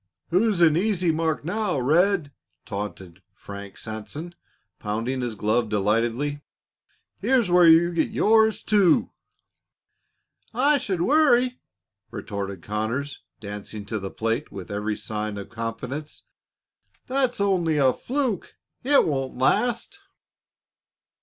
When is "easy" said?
0.75-1.11